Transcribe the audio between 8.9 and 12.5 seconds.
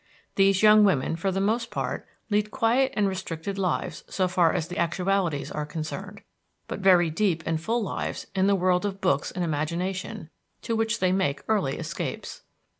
books and imagination, to which they make early escapes.